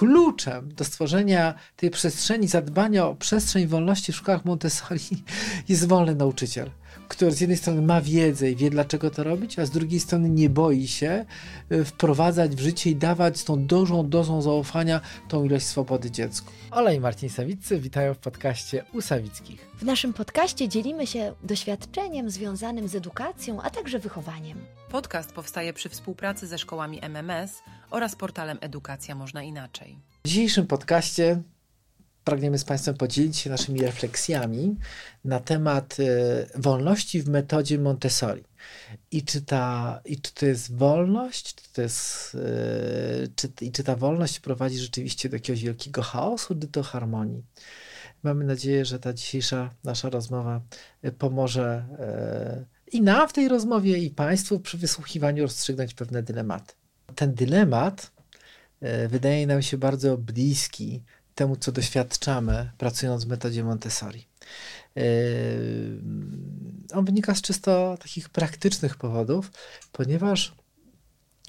[0.00, 5.24] kluczem do stworzenia tej przestrzeni, zadbania o przestrzeń wolności w szkołach Montessori
[5.68, 6.70] jest wolny nauczyciel
[7.08, 10.30] który z jednej strony ma wiedzę i wie, dlaczego to robić, a z drugiej strony
[10.30, 11.24] nie boi się
[11.72, 16.52] y, wprowadzać w życie i dawać z tą dużą dozą zaufania tą ilość swobody dziecku.
[16.70, 19.70] Ola i Marcin Sawiccy witają w podcaście u Sawickich.
[19.78, 24.58] W naszym podcaście dzielimy się doświadczeniem związanym z edukacją, a także wychowaniem.
[24.90, 29.98] Podcast powstaje przy współpracy ze szkołami MMS oraz portalem Edukacja Można Inaczej.
[30.24, 31.42] W dzisiejszym podcaście
[32.30, 34.76] pragniemy z Państwem podzielić się naszymi refleksjami
[35.24, 38.44] na temat e, wolności w metodzie Montessori.
[39.10, 43.84] I czy, ta, i czy to jest wolność, czy, to jest, e, czy, i czy
[43.84, 47.42] ta wolność prowadzi rzeczywiście do jakiegoś wielkiego chaosu, czy do harmonii.
[48.22, 50.60] Mamy nadzieję, że ta dzisiejsza nasza rozmowa
[51.02, 51.84] e, pomoże
[52.92, 56.74] i nam w tej rozmowie, i Państwu przy wysłuchiwaniu rozstrzygnąć pewne dylematy.
[57.14, 58.12] Ten dylemat
[59.08, 61.02] wydaje nam się bardzo bliski
[61.40, 64.26] temu, co doświadczamy, pracując w metodzie Montessori.
[64.96, 65.02] Yy,
[66.94, 69.50] on wynika z czysto takich praktycznych powodów,
[69.92, 70.54] ponieważ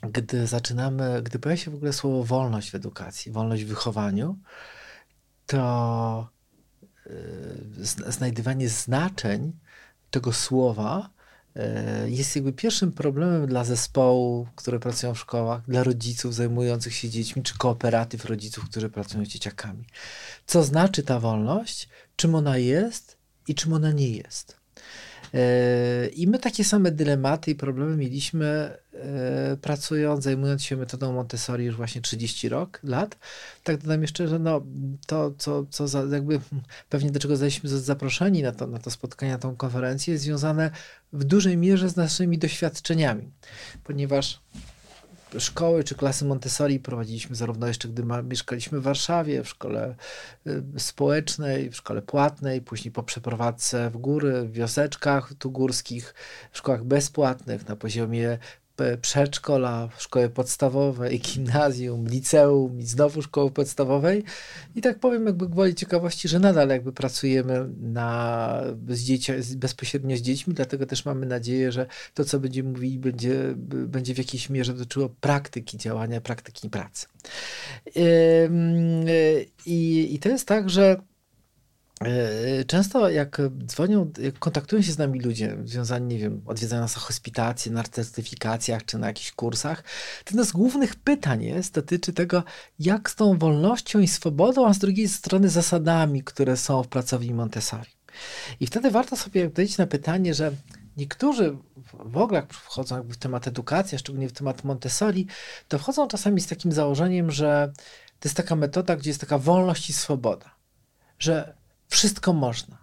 [0.04, 4.38] gdy zaczynamy, gdy pojawia się w ogóle słowo wolność w edukacji, wolność w wychowaniu,
[5.46, 6.30] to
[7.06, 9.52] yy, znajdywanie znaczeń
[10.12, 11.10] tego słowa
[12.06, 17.44] jest jakby pierwszym problemem dla zespołu, które pracują w szkołach, dla rodziców zajmujących się dziećmi,
[17.44, 19.86] czy kooperatyw rodziców, którzy pracują z dzieciakami.
[20.46, 24.62] Co znaczy ta wolność, czym ona jest i czym ona nie jest.
[25.34, 28.81] E, I my takie same dylematy i problemy mieliśmy e,
[29.62, 33.18] pracując, zajmując się metodą Montessori już właśnie 30 rok, lat.
[33.64, 34.62] Tak dodam jeszcze, że no,
[35.08, 36.40] to, co, co za, jakby
[36.90, 40.72] pewnie do czego zostaliśmy zaproszeni na to, na to spotkanie, na tą konferencję, jest związane
[41.14, 43.32] w dużej mierze z naszymi doświadczeniami,
[43.84, 44.40] ponieważ
[45.40, 49.96] szkoły czy klasy Montessori prowadziliśmy zarówno jeszcze, gdy mieszkaliśmy w Warszawie, w szkole
[50.48, 56.14] y, społecznej, w szkole płatnej, później po przeprowadzce w góry, w wioseczkach tu górskich,
[56.52, 58.38] w szkołach bezpłatnych na poziomie
[59.02, 64.24] przedszkola, szkoły podstawowej, gimnazjum, liceum i znowu szkoły podstawowej.
[64.76, 70.22] I tak powiem jakby gwoli ciekawości, że nadal jakby pracujemy na, z dzieci, bezpośrednio z
[70.22, 73.54] dziećmi, dlatego też mamy nadzieję, że to, co będziemy mówili, będzie,
[73.88, 77.08] będzie w jakiejś mierze dotyczyło praktyki działania, praktyki pracy.
[79.66, 81.02] I, i to jest tak, że
[82.68, 87.02] często jak dzwonią, jak kontaktują się z nami ludzie związani, nie wiem, odwiedzają nas na
[87.02, 89.82] hospitacje, na certyfikacjach czy na jakichś kursach,
[90.24, 92.44] to jedno z głównych pytań jest, dotyczy tego,
[92.80, 97.34] jak z tą wolnością i swobodą, a z drugiej strony zasadami, które są w pracowni
[97.34, 97.92] Montessori.
[98.60, 100.52] I wtedy warto sobie odpowiedzieć na pytanie, że
[100.98, 101.58] niektórzy
[101.94, 105.28] w ogóle jak wchodzą w temat edukacji, szczególnie w temat Montessori,
[105.68, 107.72] to wchodzą czasami z takim założeniem, że
[108.20, 110.56] to jest taka metoda, gdzie jest taka wolność i swoboda.
[111.20, 111.61] Że
[111.92, 112.78] wszystko można,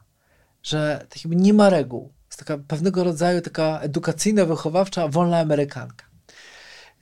[0.62, 2.12] że tak jakby nie ma reguł.
[2.26, 6.04] Jest taka pewnego rodzaju taka edukacyjna, wychowawcza, wolna amerykanka.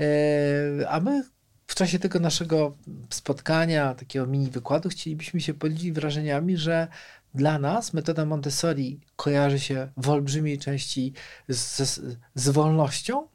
[0.00, 1.24] E, a my
[1.66, 2.76] w czasie tego naszego
[3.10, 6.88] spotkania, takiego mini wykładu, chcielibyśmy się podzielić wrażeniami, że
[7.34, 11.12] dla nas metoda Montessori kojarzy się w olbrzymiej części
[11.48, 13.28] z, z, z wolnością,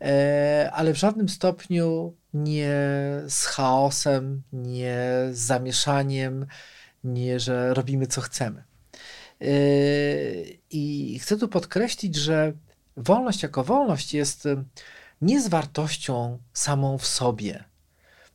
[0.00, 2.72] e, ale w żadnym stopniu nie
[3.28, 4.98] z chaosem, nie
[5.32, 6.46] z zamieszaniem,
[7.04, 8.64] nie że robimy co chcemy.
[9.40, 12.52] Yy, I chcę tu podkreślić, że
[12.96, 14.64] wolność jako wolność jest yy,
[15.22, 17.64] nie z wartością samą w sobie.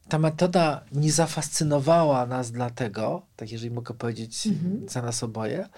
[0.10, 4.90] Ta metoda nie zafascynowała nas dlatego, tak jeżeli mogę powiedzieć mhm.
[4.90, 5.70] za nas oboje,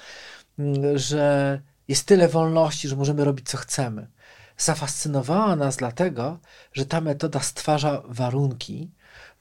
[0.57, 4.07] yy, że jest tyle wolności, że możemy robić co chcemy.
[4.57, 6.39] Zafascynowała nas dlatego,
[6.73, 8.91] że ta metoda stwarza warunki,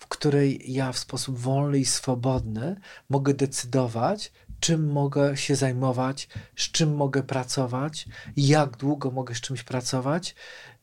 [0.00, 2.76] w której ja w sposób wolny i swobodny
[3.08, 8.06] mogę decydować, czym mogę się zajmować, z czym mogę pracować,
[8.36, 10.34] jak długo mogę z czymś pracować,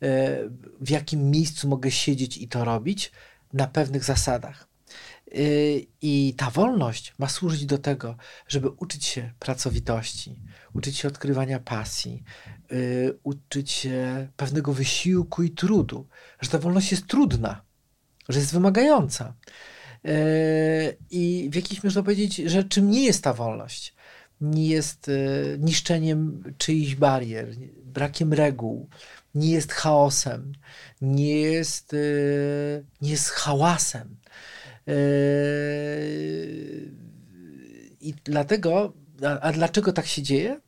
[0.02, 0.40] e,
[0.82, 3.12] w jakim miejscu mogę siedzieć i to robić
[3.54, 4.68] na pewnych zasadach.
[5.32, 5.40] E,
[6.02, 8.16] I ta wolność ma służyć do tego,
[8.48, 10.40] żeby uczyć się pracowitości,
[10.74, 12.24] uczyć się odkrywania pasji,
[12.72, 12.76] e,
[13.24, 16.08] uczyć się pewnego wysiłku i trudu,
[16.42, 17.67] że ta wolność jest trudna
[18.30, 19.34] że jest wymagająca.
[20.06, 23.94] E, I w jakiś można powiedzieć, że czym nie jest ta wolność?
[24.42, 25.12] Nie jest e,
[25.60, 27.48] niszczeniem czyichś barier,
[27.84, 28.90] brakiem reguł,
[29.36, 30.54] nie jest chaosem,
[31.02, 31.98] nie jest, e,
[33.02, 34.18] nie jest hałasem.
[38.02, 38.94] I dlatego
[39.26, 40.60] a, a, dlaczego tak się dzieje?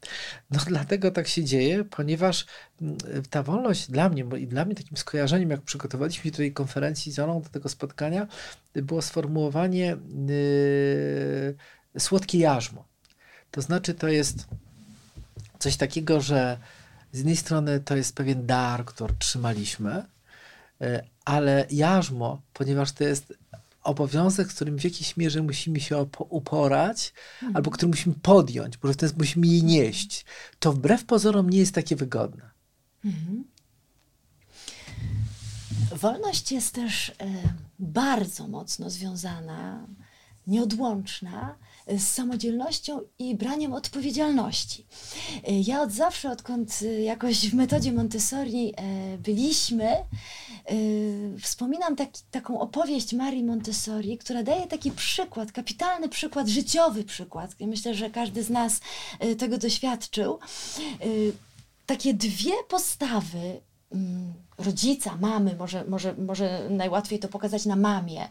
[0.52, 2.46] No dlatego tak się dzieje, ponieważ
[2.82, 2.98] mm,
[3.30, 6.54] ta wolność dla mnie, bo i dla mnie takim skojarzeniem, jak przygotowaliśmy się do tej
[6.54, 8.28] konferencji z do tego spotkania,
[8.76, 9.98] było sformułowanie
[10.28, 12.86] yy, słodkie jarzmo.
[13.52, 14.48] To znaczy to jest
[15.60, 16.58] coś takiego, że
[17.12, 20.04] z jednej strony to jest pewien dar, który trzymaliśmy,
[20.80, 20.88] yy,
[21.26, 23.34] ale jarzmo, ponieważ to jest
[23.84, 27.56] obowiązek, z którym w jakiejś mierze musimy się uporać, mhm.
[27.56, 30.26] albo który musimy podjąć, bo wtedy musimy je nieść,
[30.60, 32.50] to wbrew pozorom nie jest takie wygodne.
[33.06, 33.44] Mhm.
[35.96, 37.14] Wolność jest też y,
[37.80, 39.88] bardzo mocno związana,
[40.48, 41.56] nieodłączna
[41.98, 44.86] z samodzielnością i braniem odpowiedzialności.
[45.48, 48.74] E, ja od zawsze, odkąd e, jakoś w metodzie Montessori
[49.20, 49.96] byliśmy,
[51.42, 57.56] wspominam taki, taką opowieść Marii Montessori, która daje taki przykład, kapitalny przykład, życiowy przykład.
[57.60, 58.82] Myślę, że każdy z nas
[59.38, 60.40] tego doświadczył.
[61.86, 63.62] Takie dwie postawy
[63.92, 68.30] mm, rodzica, mamy, może, może, może najłatwiej to pokazać na mamie.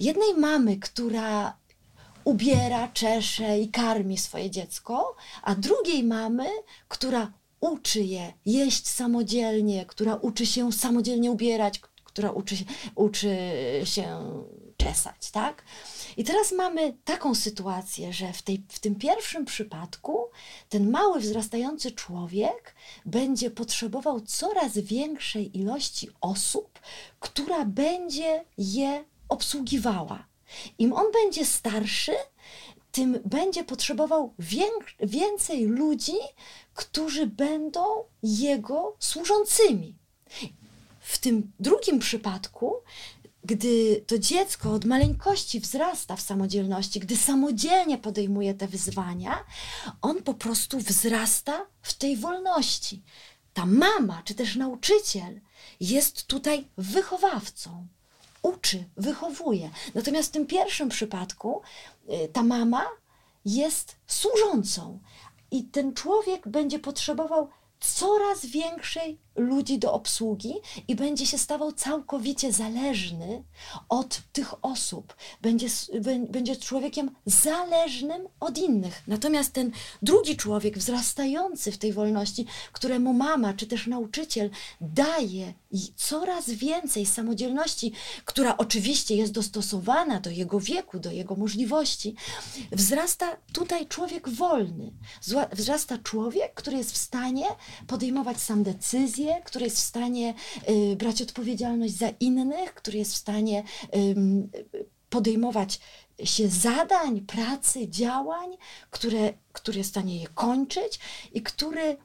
[0.00, 1.56] Jednej mamy, która
[2.24, 6.46] ubiera, czesze i karmi swoje dziecko, a drugiej mamy,
[6.88, 7.32] która
[7.64, 12.56] uczy je jeść samodzielnie, która uczy się samodzielnie ubierać, która uczy,
[12.94, 13.36] uczy
[13.84, 14.06] się
[14.76, 15.64] czesać, tak?
[16.16, 20.30] I teraz mamy taką sytuację, że w, tej, w tym pierwszym przypadku
[20.68, 22.74] ten mały, wzrastający człowiek
[23.06, 26.78] będzie potrzebował coraz większej ilości osób,
[27.20, 30.26] która będzie je obsługiwała.
[30.78, 32.12] Im on będzie starszy,
[32.94, 34.34] tym będzie potrzebował
[35.00, 36.16] więcej ludzi,
[36.74, 37.84] którzy będą
[38.22, 39.98] jego służącymi.
[41.00, 42.74] W tym drugim przypadku,
[43.44, 49.44] gdy to dziecko od maleńkości wzrasta w samodzielności, gdy samodzielnie podejmuje te wyzwania,
[50.02, 53.02] on po prostu wzrasta w tej wolności.
[53.54, 55.40] Ta mama, czy też nauczyciel
[55.80, 57.86] jest tutaj wychowawcą
[58.44, 59.70] uczy, wychowuje.
[59.94, 61.62] Natomiast w tym pierwszym przypadku
[62.08, 62.86] y, ta mama
[63.44, 65.00] jest służącą
[65.50, 67.48] i ten człowiek będzie potrzebował
[67.80, 70.54] coraz większej ludzi do obsługi
[70.88, 73.44] i będzie się stawał całkowicie zależny
[73.88, 75.16] od tych osób.
[75.42, 75.66] Będzie,
[76.28, 79.02] będzie człowiekiem zależnym od innych.
[79.06, 79.70] Natomiast ten
[80.02, 84.50] drugi człowiek, wzrastający w tej wolności, któremu mama czy też nauczyciel
[84.80, 85.54] daje
[85.96, 87.92] coraz więcej samodzielności,
[88.24, 92.14] która oczywiście jest dostosowana do jego wieku, do jego możliwości,
[92.72, 94.92] wzrasta tutaj człowiek wolny.
[95.52, 97.46] Wzrasta człowiek, który jest w stanie
[97.86, 100.34] podejmować sam decyzje, który jest w stanie
[100.68, 103.62] y, brać odpowiedzialność za innych, który jest w stanie
[105.10, 105.80] podejmować
[106.24, 108.56] się zadań, pracy, działań,
[108.90, 111.00] które, który jest w stanie je kończyć
[111.32, 111.96] i który y,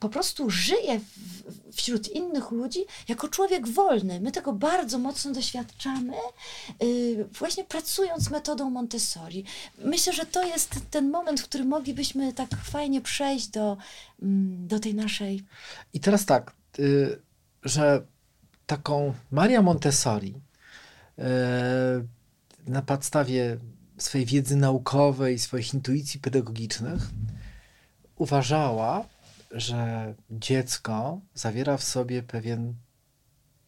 [0.00, 1.00] po prostu żyje
[1.72, 4.20] wśród innych ludzi jako człowiek wolny.
[4.20, 6.12] My tego bardzo mocno doświadczamy,
[6.82, 9.44] y, właśnie pracując metodą Montessori.
[9.78, 13.76] Myślę, że to jest ten moment, w którym moglibyśmy tak fajnie przejść do,
[14.22, 15.44] mm, do tej naszej.
[15.92, 17.20] I teraz tak, y,
[17.62, 18.06] że
[18.66, 20.34] taką Maria Montessori
[21.18, 21.22] y,
[22.66, 23.58] na podstawie
[23.98, 27.02] swojej wiedzy naukowej, swoich intuicji pedagogicznych
[28.22, 29.08] uważała,
[29.50, 32.74] że dziecko zawiera w sobie pewien,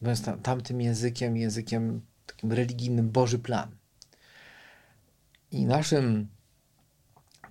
[0.00, 3.76] mówiąc tamtym językiem, językiem takim religijnym, Boży plan.
[5.50, 6.28] I naszym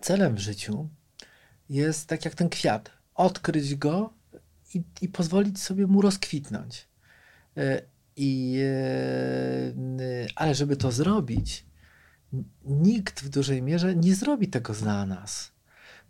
[0.02, 0.90] celem w życiu
[1.70, 4.14] jest tak jak ten kwiat, odkryć go
[4.74, 6.88] i, i pozwolić sobie mu rozkwitnąć.
[7.58, 7.82] E,
[8.16, 11.66] I, e, ale żeby to zrobić,
[12.66, 15.53] nikt w dużej mierze nie zrobi tego za nas.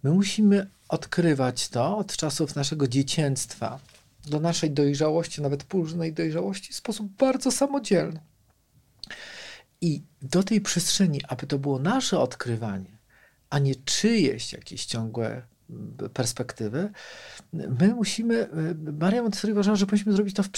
[0.03, 3.79] My musimy odkrywać to od czasów naszego dzieciństwa
[4.25, 8.19] do naszej dojrzałości, nawet późnej dojrzałości, w sposób bardzo samodzielny.
[9.81, 12.97] I do tej przestrzeni, aby to było nasze odkrywanie,
[13.49, 15.41] a nie czyjeś jakieś ciągłe
[16.13, 16.91] perspektywy,
[17.53, 18.49] my musimy,
[18.99, 20.49] Maria Montessori uważała, że powinniśmy zrobić to, w,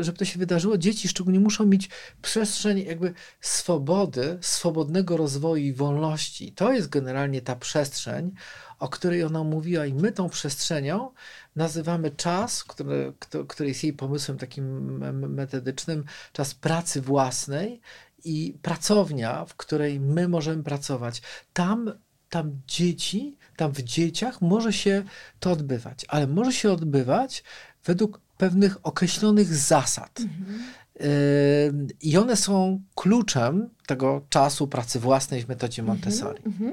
[0.00, 0.78] żeby to się wydarzyło.
[0.78, 1.90] Dzieci szczególnie muszą mieć
[2.22, 6.52] przestrzeń jakby swobody, swobodnego rozwoju i wolności.
[6.52, 8.32] To jest generalnie ta przestrzeń,
[8.78, 11.10] o której ona mówiła i my tą przestrzenią
[11.56, 13.12] nazywamy czas, który,
[13.48, 14.98] który jest jej pomysłem takim
[15.34, 17.80] metodycznym, czas pracy własnej
[18.24, 21.22] i pracownia, w której my możemy pracować.
[21.52, 21.92] Tam,
[22.28, 25.02] tam dzieci tam w dzieciach może się
[25.40, 27.44] to odbywać, ale może się odbywać
[27.84, 30.20] według pewnych określonych zasad.
[30.20, 31.88] Mhm.
[32.02, 36.42] I one są kluczem tego czasu pracy własnej w metodzie mhm, Montessori.
[36.46, 36.72] Mhm.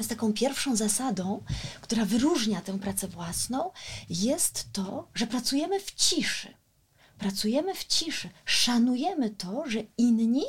[0.00, 1.42] z taką pierwszą zasadą,
[1.80, 3.70] która wyróżnia tę pracę własną,
[4.10, 6.48] jest to, że pracujemy w ciszy.
[7.18, 10.44] Pracujemy w ciszy, szanujemy to, że inni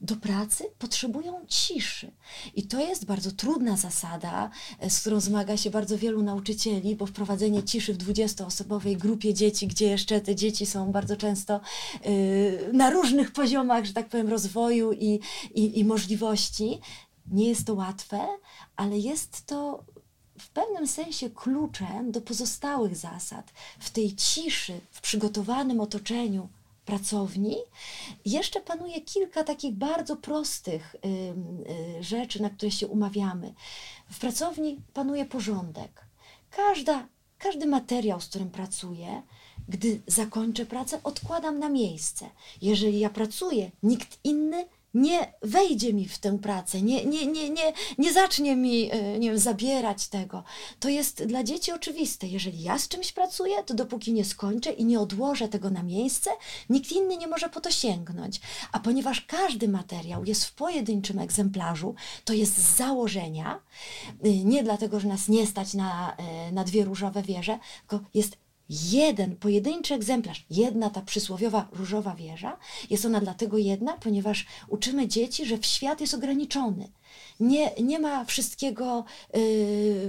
[0.00, 2.12] do pracy potrzebują ciszy.
[2.54, 7.06] I to jest bardzo trudna zasada, e, z którą zmaga się bardzo wielu nauczycieli, bo
[7.06, 11.60] wprowadzenie ciszy w 20-osobowej grupie dzieci, gdzie jeszcze te dzieci są bardzo często
[12.04, 15.20] yy, na różnych poziomach, że tak powiem, rozwoju i,
[15.54, 16.80] i, i możliwości,
[17.26, 18.26] nie jest to łatwe,
[18.76, 19.84] ale jest to
[20.38, 23.52] w pewnym sensie kluczem do pozostałych zasad.
[23.78, 26.48] W tej ciszy, w przygotowanym otoczeniu
[26.84, 27.56] pracowni
[28.24, 31.08] jeszcze panuje kilka takich bardzo prostych y,
[31.98, 33.54] y, rzeczy, na które się umawiamy.
[34.10, 36.06] W pracowni panuje porządek.
[36.50, 37.06] Każda,
[37.38, 39.22] każdy materiał, z którym pracuję,
[39.68, 42.30] gdy zakończę pracę, odkładam na miejsce.
[42.62, 47.72] Jeżeli ja pracuję, nikt inny nie wejdzie mi w tę pracę, nie, nie, nie, nie,
[47.98, 50.44] nie zacznie mi e, nie wiem, zabierać tego.
[50.80, 52.26] To jest dla dzieci oczywiste.
[52.26, 56.30] Jeżeli ja z czymś pracuję, to dopóki nie skończę i nie odłożę tego na miejsce,
[56.70, 58.40] nikt inny nie może po to sięgnąć.
[58.72, 63.60] A ponieważ każdy materiał jest w pojedynczym egzemplarzu, to jest z założenia,
[64.22, 67.58] e, nie dlatego, że nas nie stać na, e, na dwie różowe wieże,
[67.88, 68.43] tylko jest
[68.82, 72.56] jeden pojedynczy egzemplarz, jedna ta przysłowiowa różowa wieża,
[72.90, 76.88] jest ona dlatego jedna, ponieważ uczymy dzieci, że świat jest ograniczony.
[77.40, 79.04] Nie, nie ma wszystkiego
[79.34, 79.40] yy,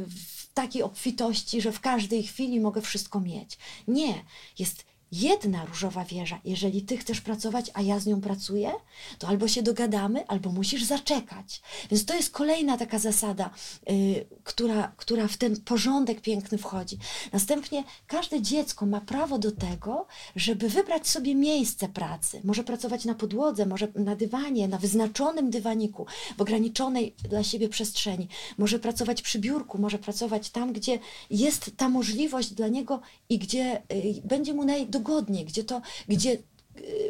[0.07, 3.57] w takiej obfitości, że w każdej chwili mogę wszystko mieć.
[3.87, 4.23] Nie,
[4.59, 6.39] jest jedna różowa wieża.
[6.45, 8.71] Jeżeli ty chcesz pracować, a ja z nią pracuję,
[9.19, 11.61] to albo się dogadamy, albo musisz zaczekać.
[11.91, 13.49] Więc to jest kolejna taka zasada,
[13.87, 16.97] yy, która, która w ten porządek piękny wchodzi.
[17.33, 22.41] Następnie każde dziecko ma prawo do tego, żeby wybrać sobie miejsce pracy.
[22.43, 26.05] Może pracować na podłodze, może na dywanie, na wyznaczonym dywaniku,
[26.37, 28.27] w ograniczonej dla siebie przestrzeni.
[28.57, 33.81] Może pracować przy biurku, może pracować tam, gdzie jest ta możliwość dla niego i gdzie
[33.89, 36.37] yy, będzie mu naj dogodnie, gdzie, to, gdzie,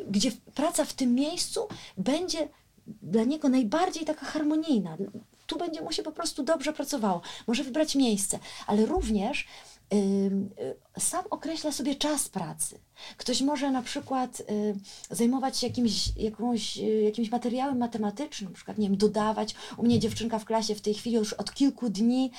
[0.07, 2.49] gdzie praca w tym miejscu będzie
[2.87, 4.97] dla niego najbardziej taka harmonijna.
[5.47, 7.21] Tu będzie mu się po prostu dobrze pracowało.
[7.47, 9.47] Może wybrać miejsce, ale również
[9.93, 10.31] y,
[10.99, 12.79] sam określa sobie czas pracy.
[13.17, 14.75] Ktoś może na przykład y,
[15.11, 19.55] zajmować się jakimś, jakąś, y, jakimś materiałem matematycznym, na przykład, nie wiem, dodawać.
[19.77, 22.31] U mnie dziewczynka w klasie w tej chwili już od kilku dni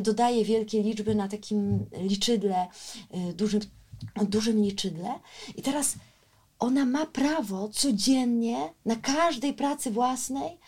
[0.00, 2.66] dodaje wielkie liczby na takim liczydle
[3.34, 3.60] dużym
[4.20, 5.14] o dużym liczydle
[5.56, 5.94] i teraz
[6.58, 10.58] ona ma prawo codziennie na każdej pracy własnej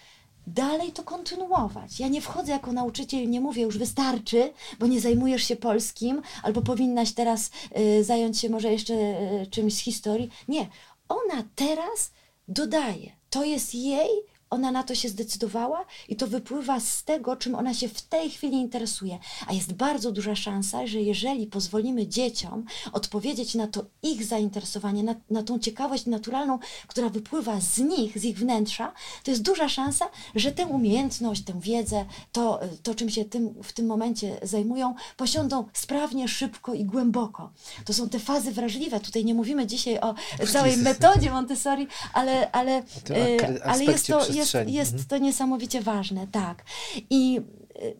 [0.47, 2.00] dalej to kontynuować.
[2.00, 6.62] Ja nie wchodzę jako nauczyciel, nie mówię już wystarczy, bo nie zajmujesz się polskim, albo
[6.62, 10.30] powinnaś teraz y, zająć się może jeszcze y, czymś z historii.
[10.49, 10.68] Nie,
[11.08, 12.11] ona teraz
[12.49, 13.12] dodaje.
[13.30, 14.11] To jest jej
[14.50, 18.31] ona na to się zdecydowała i to wypływa z tego, czym ona się w tej
[18.31, 19.19] chwili interesuje.
[19.47, 25.14] A jest bardzo duża szansa, że jeżeli pozwolimy dzieciom odpowiedzieć na to ich zainteresowanie, na,
[25.31, 28.93] na tą ciekawość naturalną, która wypływa z nich, z ich wnętrza,
[29.25, 33.73] to jest duża szansa, że tę umiejętność, tę wiedzę, to, to czym się tym, w
[33.73, 37.52] tym momencie zajmują, posiądą sprawnie, szybko i głęboko.
[37.85, 39.00] To są te fazy wrażliwe.
[39.00, 40.14] Tutaj nie mówimy dzisiaj o
[40.52, 45.09] całej metodzie Montessori, ale, ale, e, ale jest to jest, jest mhm.
[45.09, 46.64] to niesamowicie ważne, tak.
[47.11, 47.40] I
[47.83, 47.97] y,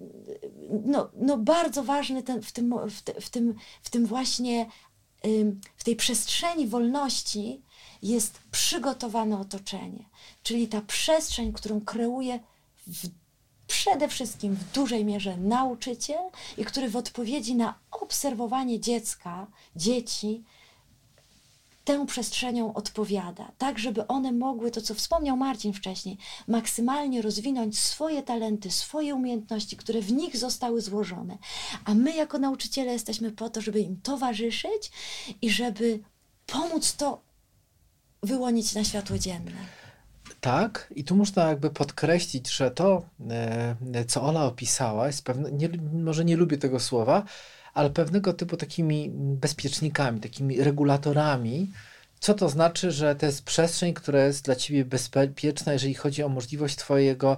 [0.85, 4.67] no, no bardzo ważny ten, w, tym, w, w, tym, w tym właśnie,
[5.77, 7.63] w tej przestrzeni wolności
[8.03, 10.05] jest przygotowane otoczenie,
[10.43, 12.41] czyli ta przestrzeń, którą kreuje
[12.87, 13.09] w,
[13.67, 20.45] przede wszystkim w dużej mierze nauczyciel i który w odpowiedzi na obserwowanie dziecka, dzieci,
[21.89, 26.19] tę przestrzenią odpowiada, tak żeby one mogły, to co wspomniał Marcin wcześniej,
[26.49, 31.39] maksymalnie rozwinąć swoje talenty, swoje umiejętności, które w nich zostały złożone.
[31.85, 34.91] A my jako nauczyciele jesteśmy po to, żeby im towarzyszyć
[35.43, 36.01] i żeby
[36.47, 37.21] pomóc to
[38.23, 39.53] wyłonić na światło dzienne.
[40.41, 43.03] Tak, i tu można jakby podkreślić, że to,
[43.95, 47.23] e, co Ola opisała, jest pewne, nie, może nie lubię tego słowa,
[47.79, 51.73] ale pewnego typu takimi bezpiecznikami, takimi regulatorami.
[52.21, 56.29] Co to znaczy, że to jest przestrzeń, która jest dla ciebie bezpieczna, jeżeli chodzi o
[56.29, 57.37] możliwość twojego,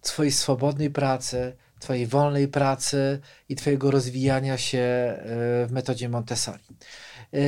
[0.00, 5.16] twojej swobodnej pracy, twojej wolnej pracy i twojego rozwijania się e,
[5.66, 6.64] w metodzie Montessori.
[7.32, 7.38] E,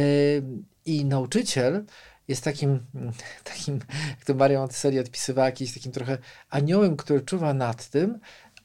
[0.84, 1.84] I nauczyciel
[2.28, 2.86] jest takim,
[3.52, 3.80] takim
[4.10, 6.18] jak to Maria Montessori odpisywała, jakimś takim trochę
[6.50, 8.18] aniołem, który czuwa nad tym,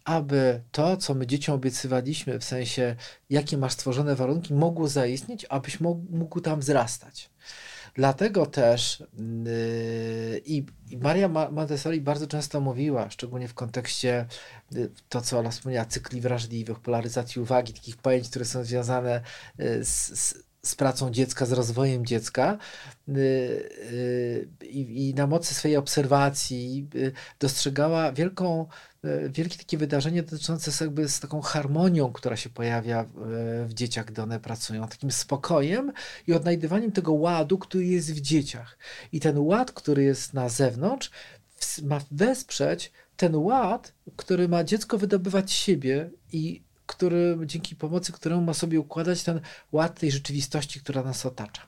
[0.05, 2.96] aby to, co my dzieciom obiecywaliśmy, w sensie,
[3.29, 7.29] jakie masz stworzone warunki, mogło zaistnieć, abyś mógł, tam wzrastać.
[7.93, 9.03] Dlatego też
[9.43, 10.65] yy, i,
[11.01, 14.25] Maria Montessori bardzo często mówiła, szczególnie w kontekście
[14.72, 19.22] yy, to, co ona wspomniała, cykli wrażliwych, polaryzacji uwagi, takich pojęć, które są związane
[19.58, 22.58] yy, z, z z pracą dziecka, z rozwojem dziecka
[23.10, 28.67] y, y, i, na mocy swojej obserwacji y, dostrzegała wielką,
[29.29, 34.22] wielkie takie wydarzenie dotyczące jakby z taką harmonią, która się pojawia w, w dzieciach, gdy
[34.22, 35.91] one pracują, takim spokojem
[36.27, 38.77] i odnajdywaniem tego ładu, który jest w dzieciach.
[39.12, 41.12] I ten ład, który jest na zewnątrz,
[41.84, 48.53] ma wesprzeć ten ład, który ma dziecko wydobywać siebie i który, dzięki pomocy któremu ma
[48.53, 49.41] sobie układać ten
[49.72, 51.67] ład tej rzeczywistości, która nas otacza.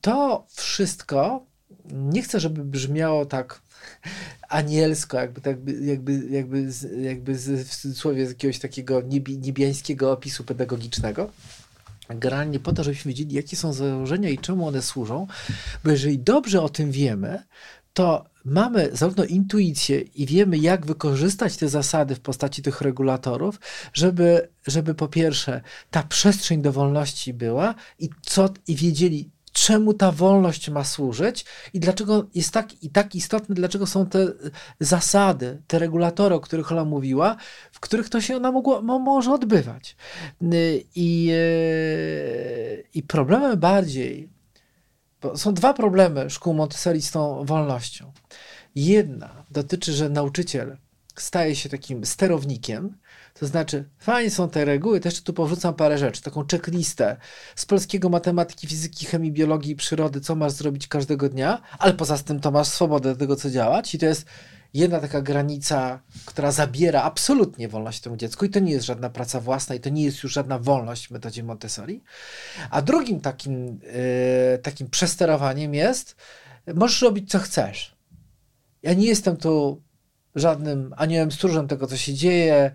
[0.00, 1.46] To wszystko
[1.92, 3.60] nie chcę, żeby brzmiało tak
[4.48, 6.68] anielsko, jakby, jakby, jakby, jakby,
[7.02, 9.02] jakby w cudzysłowie z jakiegoś takiego
[9.38, 11.30] niebiańskiego opisu pedagogicznego.
[12.08, 15.26] Generalnie po to, żebyśmy wiedzieli, jakie są założenia i czemu one służą,
[15.84, 17.42] bo jeżeli dobrze o tym wiemy,
[17.92, 23.60] to mamy zarówno intuicję i wiemy, jak wykorzystać te zasady w postaci tych regulatorów,
[23.92, 30.12] żeby, żeby po pierwsze ta przestrzeń do wolności była i, co, i wiedzieli, czemu ta
[30.12, 34.26] wolność ma służyć i dlaczego jest tak, i tak istotne, dlaczego są te
[34.80, 37.36] zasady, te regulatory, o których ona mówiła,
[37.72, 39.96] w których to się ona mogło, może odbywać.
[40.94, 44.28] I, e, i problemem bardziej
[45.34, 48.12] są dwa problemy szkół Montessori z tą wolnością.
[48.74, 50.76] Jedna dotyczy, że nauczyciel
[51.16, 52.96] staje się takim sterownikiem,
[53.40, 57.16] to znaczy, fajnie są te reguły, też tu porzucam parę rzeczy, taką checklistę
[57.56, 62.18] z polskiego, matematyki, fizyki, chemii, biologii i przyrody, co masz zrobić każdego dnia, ale poza
[62.18, 64.26] tym to masz swobodę do tego, co działać i to jest
[64.74, 69.40] jedna taka granica, która zabiera absolutnie wolność temu dziecku i to nie jest żadna praca
[69.40, 72.02] własna i to nie jest już żadna wolność w metodzie Montessori.
[72.70, 76.16] A drugim takim, yy, takim przesterowaniem jest,
[76.74, 77.96] możesz robić co chcesz.
[78.82, 79.82] Ja nie jestem tu
[80.34, 82.74] żadnym aniołem stróżem tego, co się dzieje.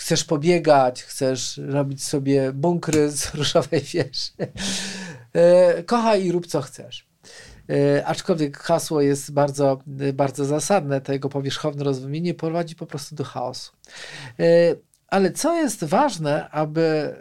[0.00, 4.30] Chcesz pobiegać, chcesz robić sobie bunkry z różowej wieży.
[5.34, 7.10] Yy, kochaj i rób co chcesz.
[7.70, 13.14] E, aczkolwiek hasło jest bardzo, e, bardzo zasadne, to jego powierzchowne rozumienie prowadzi po prostu
[13.14, 13.72] do chaosu.
[14.40, 14.44] E,
[15.08, 17.16] ale co jest ważne, aby,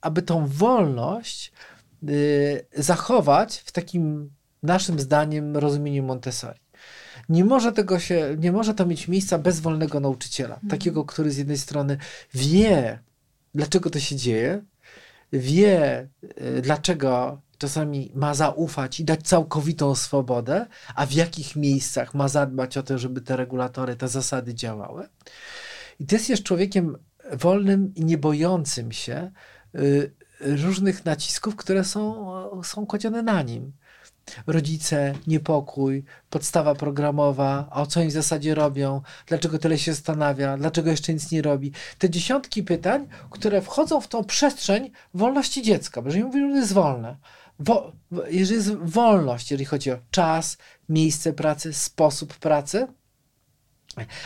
[0.00, 1.52] aby tą wolność
[2.76, 4.30] zachować w takim
[4.62, 6.60] naszym zdaniem rozumieniu Montessori.
[7.28, 10.54] Nie może tego się, nie może to mieć miejsca bez wolnego nauczyciela.
[10.54, 10.70] Mhm.
[10.70, 11.98] Takiego, który z jednej strony
[12.34, 12.98] wie,
[13.54, 14.62] dlaczego to się dzieje,
[15.32, 16.08] wie,
[16.62, 22.82] dlaczego czasami ma zaufać i dać całkowitą swobodę, a w jakich miejscach ma zadbać o
[22.82, 25.08] to, żeby te regulatory, te zasady działały.
[26.00, 26.98] I ty jest człowiekiem
[27.32, 29.30] wolnym i nie bojącym się
[29.74, 33.72] y, różnych nacisków, które są, są kładzione na nim.
[34.46, 40.56] Rodzice, niepokój, podstawa programowa, a o co oni w zasadzie robią, dlaczego tyle się zastanawia,
[40.56, 41.72] dlaczego jeszcze nic nie robi.
[41.98, 46.72] Te dziesiątki pytań, które wchodzą w tą przestrzeń wolności dziecka, bo jeżeli mówimy, że jest
[46.72, 47.16] wolne,
[47.58, 47.92] wo,
[48.30, 52.86] jeżeli jest wolność, jeżeli chodzi o czas, miejsce pracy, sposób pracy,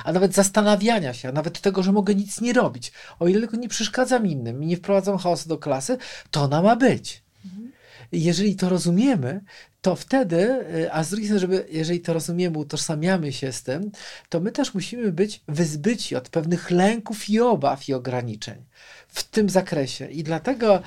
[0.04, 3.56] a nawet zastanawiania się, a nawet tego, że mogę nic nie robić, o ile tylko
[3.56, 5.98] nie przeszkadzam innym i nie wprowadzam chaosu do klasy,
[6.30, 7.22] to ona ma być.
[7.44, 7.72] Mhm.
[8.12, 9.40] Jeżeli to rozumiemy,
[9.82, 13.90] to wtedy, y, a z drugiej strony, żeby, jeżeli to rozumiemy, utożsamiamy się z tym,
[14.28, 18.64] to my też musimy być wyzbyci od pewnych lęków i obaw i ograniczeń
[19.08, 20.10] w tym zakresie.
[20.10, 20.82] I dlatego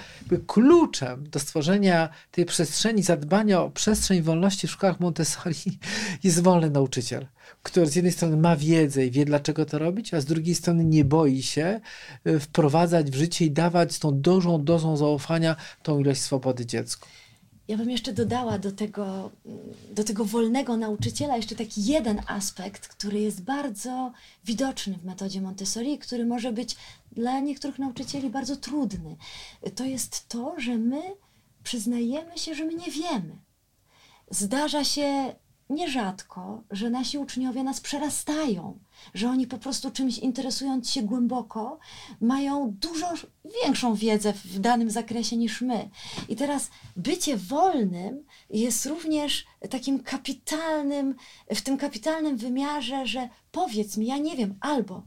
[0.47, 5.79] kluczem do stworzenia tej przestrzeni, zadbania o przestrzeń wolności w szkołach Montessori
[6.23, 7.25] jest wolny nauczyciel,
[7.63, 10.85] który z jednej strony ma wiedzę i wie, dlaczego to robić, a z drugiej strony
[10.85, 11.81] nie boi się
[12.27, 17.07] y, wprowadzać w życie i dawać z tą dużą dozą zaufania tą ilość swobody dziecku.
[17.67, 19.31] Ja bym jeszcze dodała do tego,
[19.91, 24.11] do tego wolnego nauczyciela jeszcze taki jeden aspekt, który jest bardzo
[24.45, 26.75] widoczny w metodzie Montessori, który może być
[27.11, 29.15] dla niektórych nauczycieli bardzo trudny.
[29.75, 31.01] To jest to, że my
[31.63, 33.35] przyznajemy się, że my nie wiemy.
[34.29, 35.35] Zdarza się
[35.69, 38.79] nierzadko, że nasi uczniowie nas przerastają,
[39.13, 41.79] że oni po prostu czymś interesując się głęboko,
[42.21, 43.13] mają dużo
[43.63, 45.89] większą wiedzę w danym zakresie niż my.
[46.29, 51.15] I teraz bycie wolnym jest również takim kapitalnym,
[51.55, 55.03] w tym kapitalnym wymiarze, że powiedz mi, ja nie wiem, albo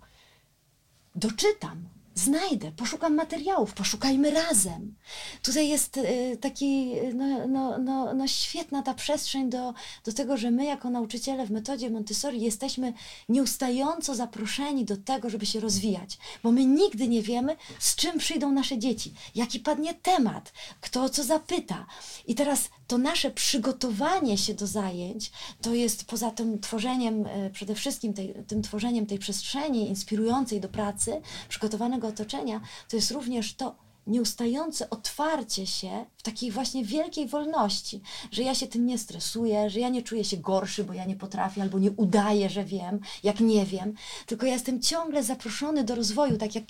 [1.14, 4.94] doczytam, znajdę, poszukam materiałów, poszukajmy razem.
[5.42, 10.50] Tutaj jest y, taki, no, no, no, no świetna ta przestrzeń do, do tego, że
[10.50, 12.92] my jako nauczyciele w metodzie Montessori jesteśmy
[13.28, 18.52] nieustająco zaproszeni do tego, żeby się rozwijać, bo my nigdy nie wiemy, z czym przyjdą
[18.52, 21.86] nasze dzieci, jaki padnie temat, kto co zapyta.
[22.26, 25.30] I teraz to nasze przygotowanie się do zajęć,
[25.62, 30.68] to jest poza tym tworzeniem, e, przede wszystkim tej, tym tworzeniem tej przestrzeni inspirującej do
[30.68, 33.76] pracy, przygotowanego otoczenia, to jest również to,
[34.08, 39.80] nieustające otwarcie się w takiej właśnie wielkiej wolności, że ja się tym nie stresuję, że
[39.80, 43.40] ja nie czuję się gorszy, bo ja nie potrafię albo nie udaję, że wiem, jak
[43.40, 43.94] nie wiem,
[44.26, 46.64] tylko ja jestem ciągle zaproszony do rozwoju, tak jak,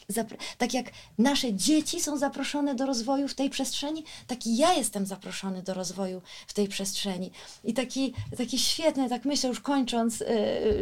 [0.58, 0.86] tak jak
[1.18, 5.74] nasze dzieci są zaproszone do rozwoju w tej przestrzeni, tak i ja jestem zaproszony do
[5.74, 7.30] rozwoju w tej przestrzeni.
[7.64, 10.26] I taki, taki świetny, tak myślę już kończąc, yy,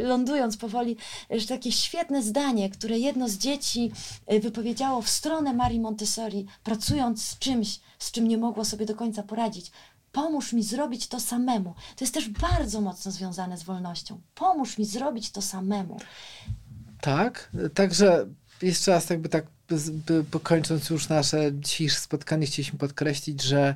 [0.03, 0.97] lądując powoli,
[1.29, 3.91] że takie świetne zdanie, które jedno z dzieci
[4.27, 8.95] yy, wypowiedziało w stronę Marii Montessori, pracując z czymś, z czym nie mogło sobie do
[8.95, 9.71] końca poradzić,
[10.11, 11.73] pomóż mi zrobić to samemu.
[11.95, 14.21] To jest też bardzo mocno związane z wolnością.
[14.35, 15.99] Pomóż mi zrobić to samemu.
[17.01, 18.27] Tak, także
[18.61, 19.45] jeszcze raz jakby tak
[20.43, 23.75] kończąc już nasze dzisiejsze spotkanie, chcieliśmy podkreślić, że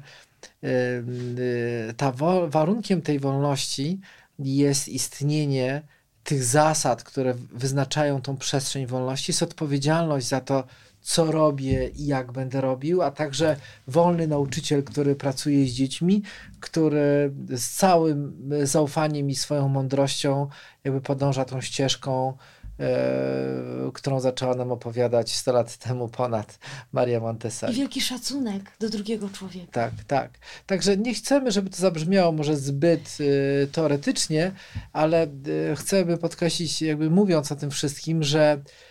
[1.97, 2.12] ta
[2.47, 3.99] warunkiem tej wolności
[4.39, 5.81] jest istnienie
[6.23, 10.63] tych zasad, które wyznaczają tą przestrzeń wolności, jest odpowiedzialność za to,
[11.02, 13.56] co robię i jak będę robił, a także
[13.88, 16.22] wolny nauczyciel, który pracuje z dziećmi,
[16.60, 20.48] który z całym zaufaniem i swoją mądrością
[20.84, 22.38] jakby podąża tą ścieżką,
[22.80, 26.60] e, którą zaczęła nam opowiadać 100 lat temu ponad
[26.92, 27.74] Maria Montessori.
[27.74, 29.72] I wielki szacunek do drugiego człowieka.
[29.72, 30.32] Tak, tak.
[30.66, 33.18] Także nie chcemy, żeby to zabrzmiało może zbyt
[33.64, 34.52] e, teoretycznie,
[34.94, 38.90] ale e, chcemy podkreślić, jakby mówiąc o tym wszystkim, że E,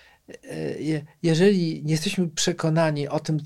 [1.22, 3.38] jeżeli nie jesteśmy przekonani o tym,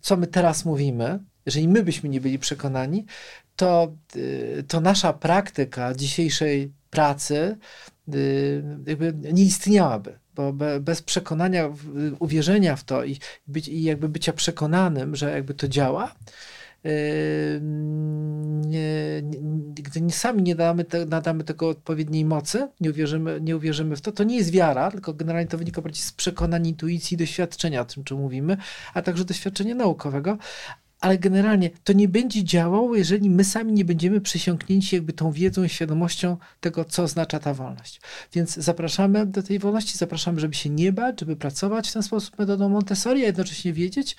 [0.00, 3.06] co my teraz mówimy, jeżeli my byśmy nie byli przekonani,
[3.56, 3.96] to,
[4.58, 7.56] e, to nasza praktyka dzisiejszej pracy
[8.08, 8.12] e,
[8.86, 10.18] jakby nie istniałaby.
[10.34, 11.70] Bo bez przekonania,
[12.18, 16.14] uwierzenia w to i, być, i jakby bycia przekonanym, że jakby to działa,
[18.66, 19.22] nie,
[19.74, 24.12] gdy sami nie damy te, nadamy tego odpowiedniej mocy, nie uwierzymy, nie uwierzymy w to,
[24.12, 28.04] to nie jest wiara, tylko generalnie to wynika bardziej z przekonań, intuicji, doświadczenia, o tym,
[28.04, 28.56] czym mówimy,
[28.94, 30.38] a także doświadczenia naukowego.
[31.00, 35.64] Ale generalnie to nie będzie działało, jeżeli my sami nie będziemy przysiągnięci jakby tą wiedzą
[35.64, 38.00] i świadomością tego, co oznacza ta wolność.
[38.32, 42.38] Więc zapraszamy do tej wolności, zapraszamy, żeby się nie bać, żeby pracować w ten sposób
[42.38, 44.16] metodą Montessori, a jednocześnie wiedzieć,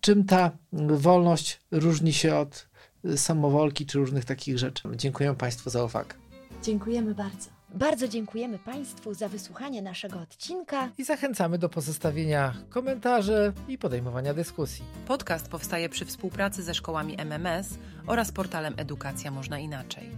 [0.00, 2.68] czym ta wolność różni się od
[3.16, 4.88] samowolki czy różnych takich rzeczy.
[4.96, 6.14] Dziękuję Państwu za uwagę.
[6.62, 7.50] Dziękujemy bardzo.
[7.74, 14.84] Bardzo dziękujemy Państwu za wysłuchanie naszego odcinka i zachęcamy do pozostawienia komentarzy i podejmowania dyskusji.
[15.06, 20.10] Podcast powstaje przy współpracy ze szkołami MMS oraz portalem Edukacja Można Inaczej.